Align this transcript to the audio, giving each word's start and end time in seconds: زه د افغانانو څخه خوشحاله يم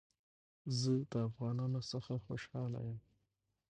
زه 0.79 0.91
د 1.11 1.13
افغانانو 1.29 1.79
څخه 1.91 2.13
خوشحاله 2.25 2.79
يم 2.87 2.99